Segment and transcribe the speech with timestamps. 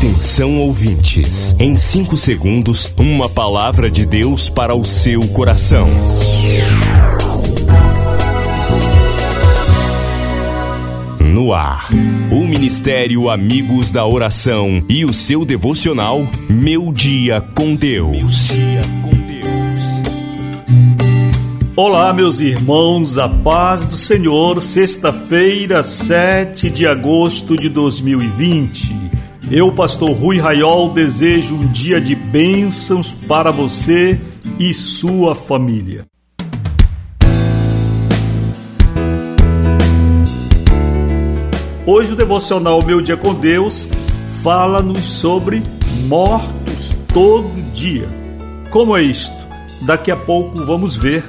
[0.00, 5.86] Atenção ouvintes, em 5 segundos, uma palavra de Deus para o seu coração.
[11.20, 11.90] No ar,
[12.32, 18.48] o Ministério Amigos da Oração e o seu devocional Meu Dia com Deus.
[21.76, 29.09] Olá, meus irmãos, a paz do Senhor, sexta-feira, 7 de agosto de 2020.
[29.52, 34.20] Eu, pastor Rui Raiol, desejo um dia de bênçãos para você
[34.60, 36.04] e sua família.
[41.84, 43.88] Hoje o devocional Meu Dia com Deus
[44.40, 45.64] fala-nos sobre
[46.06, 48.08] mortos todo dia.
[48.70, 49.34] Como é isto?
[49.84, 51.24] Daqui a pouco vamos ver,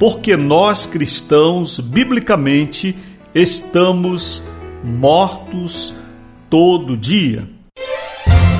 [0.00, 2.96] porque nós cristãos, biblicamente,
[3.32, 4.42] estamos
[4.82, 6.01] mortos
[6.52, 7.48] todo dia.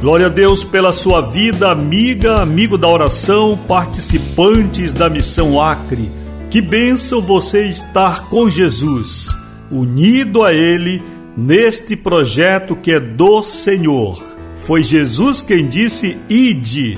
[0.00, 6.08] Glória a Deus pela sua vida, amiga, amigo da oração, participantes da missão Acre.
[6.48, 9.36] Que bênção você estar com Jesus,
[9.68, 11.02] unido a Ele
[11.36, 14.22] neste projeto que é do Senhor.
[14.64, 16.96] Foi Jesus quem disse: Ide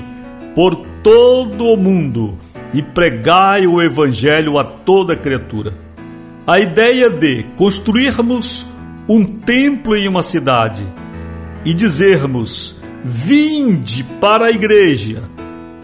[0.53, 2.37] por todo o mundo
[2.71, 5.73] e pregai o Evangelho a toda criatura.
[6.45, 8.67] A ideia de construirmos
[9.09, 10.85] um templo em uma cidade
[11.65, 15.23] e dizermos Vinde para a igreja,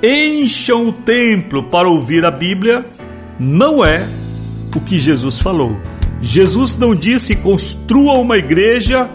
[0.03, 2.85] encham o templo para ouvir a Bíblia,
[3.39, 4.07] não é
[4.75, 5.77] o que Jesus falou.
[6.21, 9.09] Jesus não disse construa uma igreja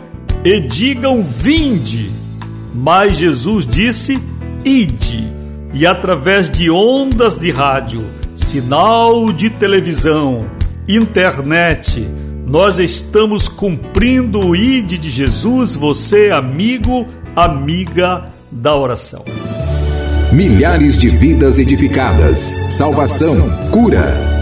[0.44, 2.10] e digam vinde,
[2.74, 4.18] mas Jesus disse
[4.64, 5.32] ide,
[5.72, 8.04] e através de ondas de rádio,
[8.36, 10.46] sinal de televisão,
[10.88, 12.06] internet,
[12.46, 19.24] nós estamos cumprindo o ide de Jesus, você, amigo, amiga da oração.
[20.32, 22.38] Milhares de vidas edificadas,
[22.68, 24.41] salvação, cura.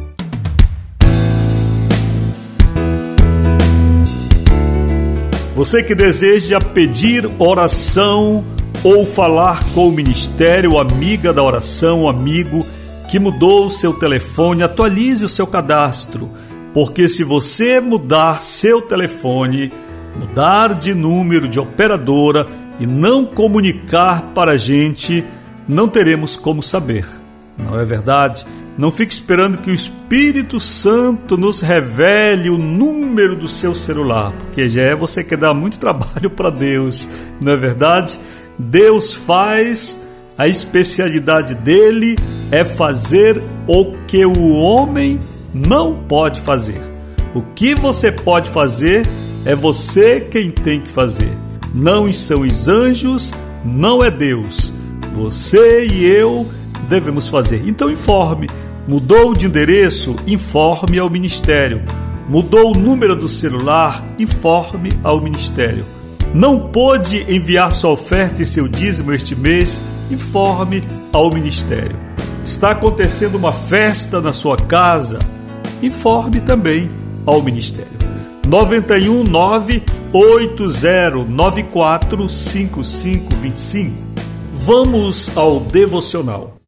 [5.61, 8.43] Você que deseja pedir oração
[8.83, 12.65] ou falar com o ministério, amiga da oração, amigo
[13.07, 16.31] que mudou o seu telefone, atualize o seu cadastro,
[16.73, 19.71] porque se você mudar seu telefone,
[20.19, 22.47] mudar de número de operadora
[22.79, 25.23] e não comunicar para a gente,
[25.69, 27.20] não teremos como saber.
[27.63, 28.45] Não é verdade?
[28.77, 34.69] Não fique esperando que o Espírito Santo nos revele o número do seu celular, porque
[34.69, 37.07] já é você que dá muito trabalho para Deus,
[37.39, 38.19] não é verdade?
[38.57, 39.99] Deus faz,
[40.37, 42.15] a especialidade dele
[42.49, 45.19] é fazer o que o homem
[45.53, 46.81] não pode fazer.
[47.33, 49.07] O que você pode fazer
[49.45, 51.37] é você quem tem que fazer.
[51.73, 54.73] Não são os anjos, não é Deus.
[55.13, 56.47] Você e eu
[56.91, 57.63] devemos fazer.
[57.65, 58.47] Então informe
[58.87, 60.15] Mudou de endereço?
[60.25, 61.83] Informe ao Ministério.
[62.27, 64.03] Mudou o número do celular?
[64.17, 65.85] Informe ao Ministério.
[66.33, 69.79] Não pôde enviar sua oferta e seu dízimo este mês?
[70.09, 70.83] Informe
[71.13, 71.99] ao Ministério.
[72.43, 75.19] Está acontecendo uma festa na sua casa?
[75.81, 76.89] Informe também
[77.25, 78.01] ao Ministério.
[78.47, 79.23] 91
[80.11, 83.93] 8094 5525.
[84.65, 86.60] Vamos ao devocional.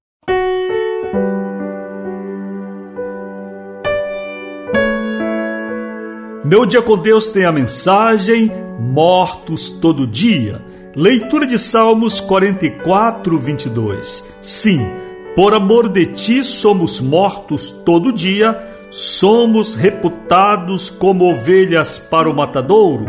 [6.53, 10.61] Meu dia com Deus tem a mensagem Mortos todo dia.
[10.95, 14.23] Leitura de Salmos 44, 22.
[14.39, 14.87] Sim,
[15.35, 18.55] por amor de ti somos mortos todo dia,
[18.91, 23.07] somos reputados como ovelhas para o matadouro.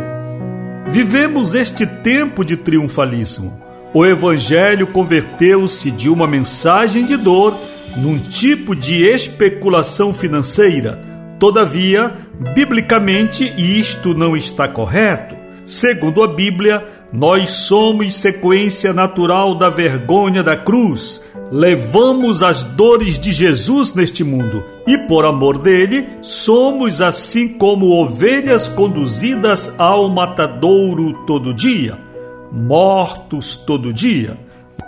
[0.87, 3.61] Vivemos este tempo de triunfalismo.
[3.93, 7.55] O Evangelho converteu-se de uma mensagem de dor
[7.95, 11.13] num tipo de especulação financeira
[11.45, 12.11] Todavia,
[12.55, 15.35] biblicamente, isto não está correto.
[15.67, 16.83] Segundo a Bíblia,
[17.13, 21.23] nós somos sequência natural da vergonha da cruz.
[21.53, 28.67] Levamos as dores de Jesus neste mundo e, por amor dele, somos assim como ovelhas
[28.67, 31.99] conduzidas ao matadouro todo dia,
[32.51, 34.39] mortos todo dia.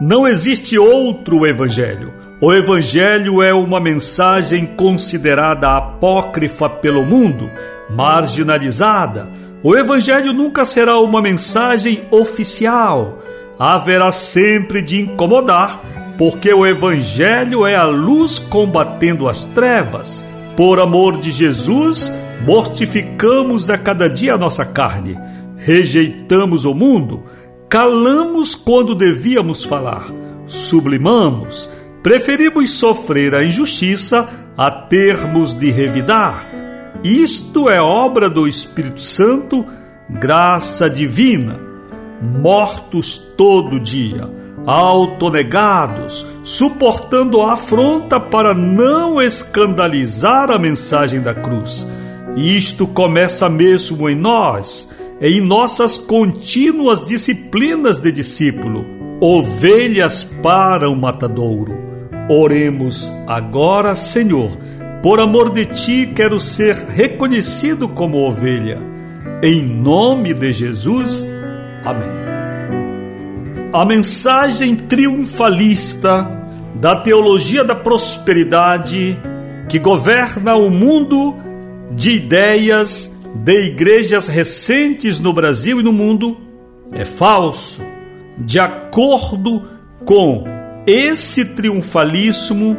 [0.00, 2.14] Não existe outro evangelho.
[2.38, 7.50] O Evangelho é uma mensagem considerada apócrifa pelo mundo,
[7.88, 9.30] marginalizada.
[9.62, 13.22] O Evangelho nunca será uma mensagem oficial.
[13.58, 15.80] Haverá sempre de incomodar,
[16.18, 20.26] porque o Evangelho é a luz combatendo as trevas.
[20.54, 22.12] Por amor de Jesus,
[22.44, 25.18] mortificamos a cada dia a nossa carne,
[25.56, 27.24] rejeitamos o mundo,
[27.66, 30.04] calamos quando devíamos falar,
[30.46, 31.70] sublimamos
[32.06, 36.48] Preferimos sofrer a injustiça a termos de revidar.
[37.02, 39.66] Isto é obra do Espírito Santo,
[40.08, 41.58] graça divina.
[42.22, 44.30] Mortos todo dia,
[44.64, 51.84] autonegados, suportando a afronta para não escandalizar a mensagem da cruz.
[52.36, 58.86] Isto começa mesmo em nós, em nossas contínuas disciplinas de discípulo,
[59.20, 61.85] ovelhas para o matadouro.
[62.28, 64.58] Oremos agora, Senhor.
[65.00, 68.78] Por amor de ti, quero ser reconhecido como ovelha.
[69.42, 71.24] Em nome de Jesus.
[71.84, 72.08] Amém.
[73.72, 76.28] A mensagem triunfalista
[76.74, 79.16] da teologia da prosperidade
[79.68, 81.36] que governa o mundo
[81.92, 86.38] de ideias de igrejas recentes no Brasil e no mundo
[86.90, 87.82] é falso.
[88.36, 89.62] De acordo
[90.04, 90.55] com
[90.86, 92.78] esse triunfalismo,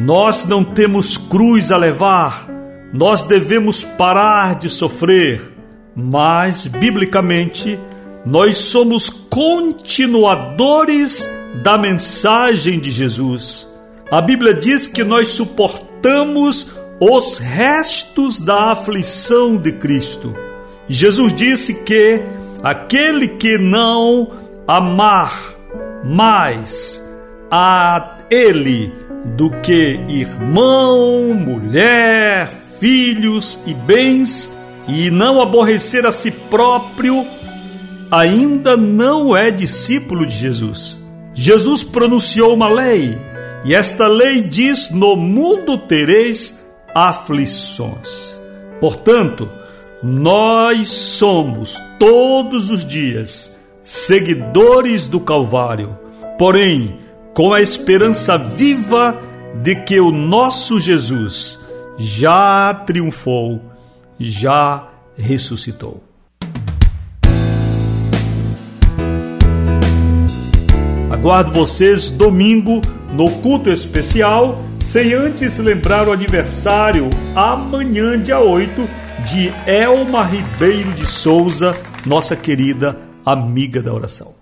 [0.00, 2.48] nós não temos cruz a levar,
[2.92, 5.52] nós devemos parar de sofrer,
[5.94, 7.78] mas, biblicamente,
[8.24, 11.28] nós somos continuadores
[11.62, 13.70] da mensagem de Jesus.
[14.10, 20.34] A Bíblia diz que nós suportamos os restos da aflição de Cristo.
[20.88, 22.22] Jesus disse que
[22.62, 24.30] aquele que não
[24.66, 25.54] amar
[26.04, 27.11] mais
[27.54, 28.90] a ele
[29.36, 32.50] do que irmão, mulher,
[32.80, 34.56] filhos e bens,
[34.88, 37.26] e não aborrecer a si próprio,
[38.10, 40.98] ainda não é discípulo de Jesus.
[41.34, 43.20] Jesus pronunciou uma lei,
[43.66, 48.40] e esta lei diz: No mundo tereis aflições.
[48.80, 49.48] Portanto,
[50.02, 55.98] nós somos todos os dias seguidores do Calvário,
[56.38, 57.01] porém,
[57.34, 59.20] com a esperança viva
[59.62, 61.60] de que o nosso Jesus
[61.98, 63.60] já triunfou,
[64.18, 66.02] já ressuscitou.
[71.10, 78.88] Aguardo vocês domingo no culto especial, sem antes lembrar o aniversário amanhã, dia 8,
[79.30, 84.41] de Elma Ribeiro de Souza, nossa querida amiga da oração.